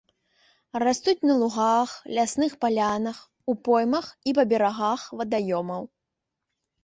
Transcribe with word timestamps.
Растуць 0.83 1.25
на 1.31 1.33
лугах, 1.41 1.91
лясных 2.19 2.55
палянах, 2.63 3.17
у 3.53 3.55
поймах 3.69 4.07
і 4.31 4.35
па 4.37 4.43
берагах 4.53 5.01
вадаёмаў. 5.19 5.83